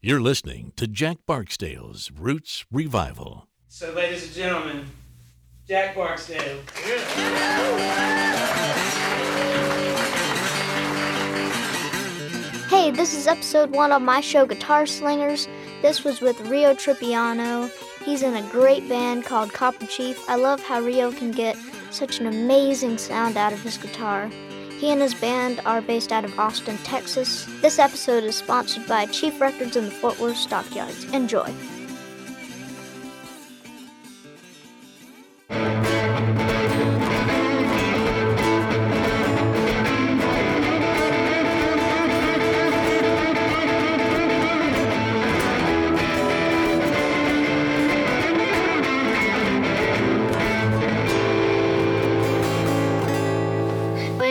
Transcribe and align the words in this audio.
You're 0.00 0.20
listening 0.20 0.72
to 0.76 0.86
Jack 0.86 1.16
Barksdale's 1.26 2.12
Roots 2.12 2.64
Revival. 2.70 3.48
So, 3.66 3.92
ladies 3.94 4.26
and 4.26 4.32
gentlemen, 4.32 4.84
Jack 5.66 5.96
Barksdale. 5.96 6.60
Hey, 12.68 12.92
this 12.92 13.12
is 13.12 13.26
episode 13.26 13.72
one 13.72 13.90
of 13.90 14.00
my 14.00 14.20
show 14.20 14.46
Guitar 14.46 14.86
Slingers. 14.86 15.48
This 15.82 16.04
was 16.04 16.20
with 16.20 16.40
Rio 16.42 16.74
Trippiano. 16.74 17.68
He's 18.04 18.22
in 18.22 18.36
a 18.36 18.48
great 18.52 18.88
band 18.88 19.24
called 19.24 19.52
Copper 19.52 19.86
Chief. 19.86 20.30
I 20.30 20.36
love 20.36 20.62
how 20.62 20.80
Rio 20.80 21.10
can 21.10 21.32
get 21.32 21.56
such 21.90 22.20
an 22.20 22.28
amazing 22.28 22.98
sound 22.98 23.36
out 23.36 23.52
of 23.52 23.60
his 23.62 23.76
guitar. 23.76 24.30
He 24.78 24.92
and 24.92 25.02
his 25.02 25.14
band 25.14 25.60
are 25.66 25.80
based 25.80 26.12
out 26.12 26.24
of 26.24 26.38
Austin, 26.38 26.78
Texas. 26.78 27.46
This 27.60 27.80
episode 27.80 28.22
is 28.22 28.36
sponsored 28.36 28.86
by 28.86 29.06
Chief 29.06 29.40
Records 29.40 29.74
in 29.74 29.86
the 29.86 29.90
Fort 29.90 30.20
Worth 30.20 30.36
Stockyards. 30.36 31.04
Enjoy. 31.12 31.52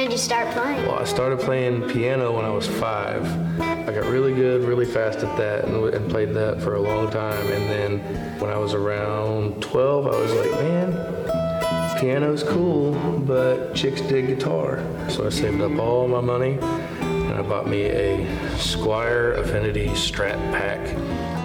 Did 0.08 0.14
you 0.14 0.20
start 0.20 0.50
playing? 0.54 0.86
Well, 0.86 1.00
I 1.00 1.04
started 1.04 1.38
playing 1.38 1.90
piano 1.90 2.34
when 2.34 2.46
I 2.46 2.50
was 2.50 2.66
five. 2.66 3.26
I 3.60 3.92
got 3.92 4.06
really 4.06 4.34
good, 4.34 4.64
really 4.64 4.86
fast 4.86 5.20
at 5.20 5.36
that, 5.36 5.66
and, 5.66 5.84
and 5.94 6.10
played 6.10 6.34
that 6.34 6.62
for 6.62 6.76
a 6.76 6.80
long 6.80 7.12
time. 7.12 7.46
And 7.48 7.70
then 7.70 8.40
when 8.40 8.50
I 8.50 8.58
was 8.58 8.74
around 8.74 9.62
12, 9.62 10.08
I 10.08 10.10
was 10.12 10.34
like, 10.34 10.52
man, 10.62 12.00
piano's 12.00 12.42
cool, 12.42 12.94
but 13.20 13.74
chicks 13.76 14.00
dig 14.00 14.28
guitar. 14.28 14.82
So 15.10 15.26
I 15.26 15.30
saved 15.30 15.60
up 15.60 15.78
all 15.78 16.08
my 16.08 16.22
money, 16.22 16.58
and 16.62 17.34
I 17.34 17.42
bought 17.42 17.68
me 17.68 17.88
a 17.88 18.26
Squier 18.56 19.38
Affinity 19.38 19.90
Strat 19.90 20.38
Pack. 20.54 21.37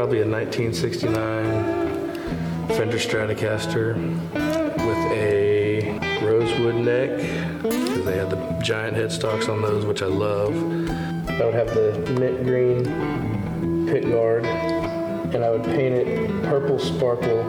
Probably 0.00 0.22
a 0.22 0.26
1969 0.26 2.68
Fender 2.68 2.96
Stratocaster 2.96 3.94
with 4.32 5.12
a 5.12 5.98
rosewood 6.24 6.76
neck 6.76 7.18
because 7.60 8.06
they 8.06 8.16
had 8.16 8.30
the 8.30 8.38
giant 8.62 8.96
headstocks 8.96 9.50
on 9.50 9.60
those, 9.60 9.84
which 9.84 10.00
I 10.00 10.06
love. 10.06 10.56
I 11.28 11.44
would 11.44 11.52
have 11.52 11.74
the 11.74 11.98
mint 12.18 12.44
green 12.44 12.86
pick 13.88 14.04
guard 14.04 14.46
and 14.46 15.44
I 15.44 15.50
would 15.50 15.64
paint 15.64 15.94
it 15.94 16.30
purple 16.44 16.78
sparkle, 16.78 17.44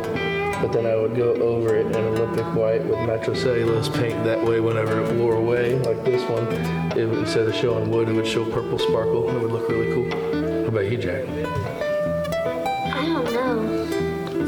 but 0.61 0.73
then 0.73 0.85
I 0.85 0.97
would 0.97 1.15
go 1.15 1.33
over 1.35 1.77
it 1.77 1.85
in 1.85 1.95
Olympic 1.95 2.53
white 2.53 2.83
with 2.83 2.97
nitrocellulose 2.97 3.95
paint. 3.95 4.25
That 4.25 4.43
way, 4.43 4.59
whenever 4.59 5.01
it 5.01 5.15
wore 5.15 5.35
away, 5.35 5.79
like 5.79 6.03
this 6.03 6.21
one, 6.29 6.47
it 6.97 7.07
would, 7.07 7.19
instead 7.19 7.47
of 7.47 7.55
showing 7.55 7.89
wood, 7.89 8.09
it 8.09 8.13
would 8.13 8.27
show 8.27 8.43
purple 8.43 8.77
sparkle. 8.77 9.29
And 9.29 9.37
it 9.37 9.41
would 9.41 9.53
look 9.53 9.69
really 9.69 9.93
cool. 9.93 10.11
How 10.63 10.67
about 10.67 10.91
you, 10.91 10.97
Jack? 10.97 11.23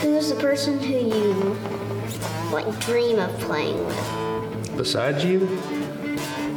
Who's 0.00 0.28
the 0.28 0.36
person 0.40 0.78
who 0.78 0.94
you 0.94 1.56
like 2.52 2.78
dream 2.80 3.18
of 3.18 3.36
playing 3.40 3.84
with? 3.86 4.76
Besides 4.76 5.24
you, 5.24 5.48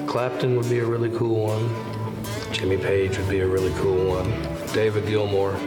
Clapton 0.08 0.56
would 0.56 0.70
be 0.70 0.80
a 0.80 0.86
really 0.86 1.10
cool 1.18 1.48
one. 1.48 1.70
Jimmy 2.54 2.78
Page 2.78 3.18
would 3.18 3.30
be 3.30 3.40
a 3.40 3.48
really 3.48 3.74
cool 3.80 4.06
one. 4.06 4.32
David 4.74 5.06
Gilmour 5.06 5.58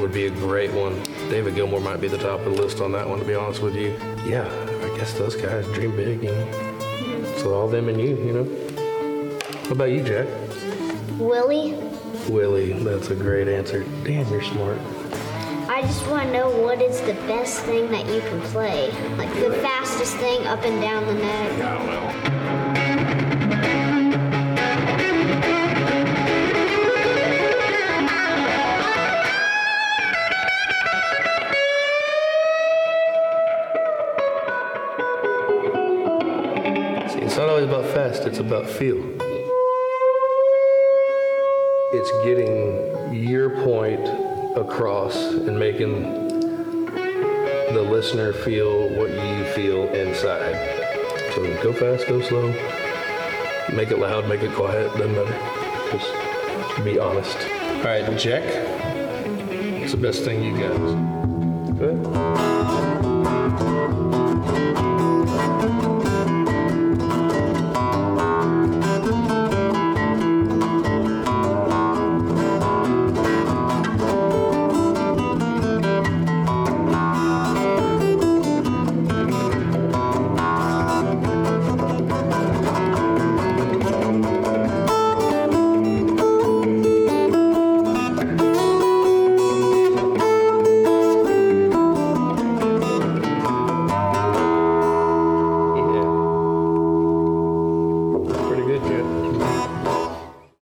would 0.00 0.12
be 0.12 0.26
a 0.26 0.30
great 0.30 0.70
one. 0.72 1.02
David 1.28 1.54
Gilmour 1.54 1.80
might 1.80 2.00
be 2.00 2.08
the 2.08 2.16
top 2.16 2.40
of 2.40 2.56
the 2.56 2.62
list 2.62 2.80
on 2.80 2.92
that 2.92 3.06
one, 3.06 3.18
to 3.18 3.24
be 3.24 3.34
honest 3.34 3.60
with 3.60 3.74
you. 3.74 3.90
Yeah, 4.24 4.48
I 4.82 4.96
guess 4.96 5.12
those 5.12 5.36
guys 5.36 5.66
dream 5.68 5.94
big, 5.94 6.22
you 6.22 6.32
know. 6.32 7.34
So 7.36 7.52
all 7.54 7.68
them 7.68 7.88
and 7.88 8.00
you, 8.00 8.16
you 8.16 8.32
know. 8.32 8.44
What 9.64 9.72
about 9.72 9.90
you, 9.90 10.02
Jack? 10.02 10.26
Willie? 11.18 11.74
Willie, 12.30 12.72
that's 12.72 13.10
a 13.10 13.14
great 13.14 13.46
answer. 13.46 13.84
Damn, 14.04 14.26
you're 14.28 14.42
smart. 14.42 14.78
I 15.68 15.82
just 15.82 16.06
want 16.08 16.24
to 16.28 16.32
know 16.32 16.48
what 16.48 16.80
is 16.80 17.00
the 17.02 17.14
best 17.28 17.60
thing 17.64 17.90
that 17.90 18.06
you 18.06 18.20
can 18.20 18.40
play. 18.50 18.90
Like 19.16 19.32
the 19.34 19.52
fastest 19.60 20.16
thing 20.16 20.46
up 20.46 20.64
and 20.64 20.80
down 20.80 21.06
the 21.06 21.14
neck. 21.14 21.52
See, 22.88 22.97
it's 37.28 37.36
not 37.36 37.50
always 37.50 37.66
about 37.66 37.84
fast, 37.84 38.22
it's 38.22 38.38
about 38.38 38.66
feel. 38.66 38.96
It's 41.92 42.10
getting 42.24 43.14
your 43.22 43.50
point 43.64 44.00
across 44.56 45.14
and 45.14 45.58
making 45.58 46.04
the 47.74 47.86
listener 47.86 48.32
feel 48.32 48.88
what 48.96 49.10
you 49.10 49.44
feel 49.52 49.88
inside. 49.88 50.54
So 51.34 51.62
go 51.62 51.74
fast, 51.74 52.08
go 52.08 52.22
slow, 52.22 52.48
make 53.74 53.90
it 53.90 53.98
loud, 53.98 54.26
make 54.26 54.40
it 54.40 54.54
quiet, 54.54 54.90
doesn't 54.96 55.14
matter. 55.14 55.92
Just 55.92 56.82
be 56.82 56.98
honest. 56.98 57.36
All 57.36 57.84
right, 57.84 58.18
Jack, 58.18 58.44
it's 59.82 59.92
the 59.92 59.98
best 59.98 60.24
thing 60.24 60.42
you 60.42 60.58
got? 60.58 61.78
Go 61.78 61.84
ahead. 61.90 62.87